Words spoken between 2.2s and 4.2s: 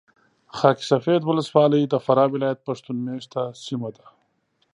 ولایت پښتون مېشته سیمه ده.